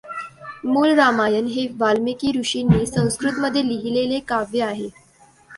[0.65, 4.89] मूळ रामायण हे वाल्मीकी ऋषींनी संस्कृतमध्ये लिहिलेले काव्य आहे.